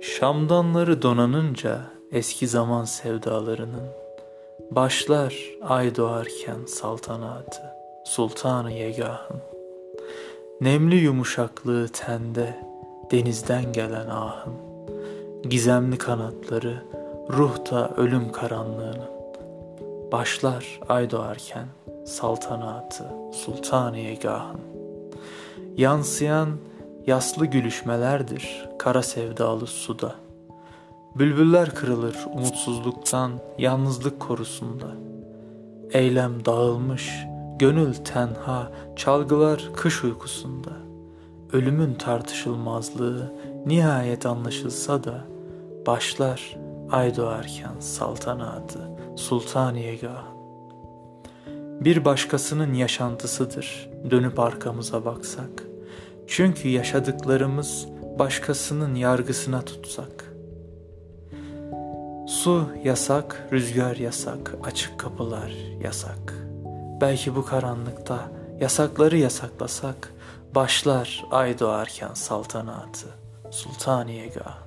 [0.00, 1.80] Şamdanları donanınca
[2.12, 4.06] eski zaman sevdalarının
[4.70, 7.62] Başlar ay doğarken saltanatı
[8.04, 9.40] Sultanı Yegah'ın.
[10.60, 12.58] Nemli yumuşaklığı tende
[13.10, 14.52] denizden gelen ahın.
[15.42, 16.82] Gizemli kanatları
[17.30, 19.10] ruhta ölüm karanlığının.
[20.12, 21.66] Başlar ay doğarken
[22.06, 24.60] saltanatı Sultanı Yegah'ın.
[25.76, 26.48] Yansıyan
[27.06, 30.14] yaslı gülüşmelerdir kara sevdalı suda.
[31.18, 34.86] Bülbüller kırılır umutsuzluktan yalnızlık korusunda.
[35.92, 37.26] Eylem dağılmış,
[37.58, 40.70] gönül tenha, çalgılar kış uykusunda.
[41.52, 43.32] Ölümün tartışılmazlığı
[43.66, 45.24] nihayet anlaşılsa da
[45.86, 46.56] başlar
[46.90, 50.24] ay doğarken saltanatı sultaniyegah.
[51.80, 55.65] Bir başkasının yaşantısıdır dönüp arkamıza baksak.
[56.26, 57.86] Çünkü yaşadıklarımız
[58.18, 60.32] başkasının yargısına tutsak.
[62.26, 66.34] Su yasak, rüzgar yasak, açık kapılar yasak.
[67.00, 68.18] Belki bu karanlıkta
[68.60, 70.12] yasakları yasaklasak,
[70.54, 73.06] başlar ay doğarken saltanatı,
[73.50, 74.58] sultaniyegah.